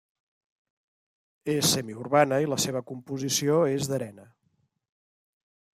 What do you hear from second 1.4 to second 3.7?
És semiurbana i la seva composició